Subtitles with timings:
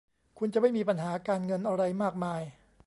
[0.37, 2.41] คุณจะไม่มีปัญหาการเงินอะไรมากมาย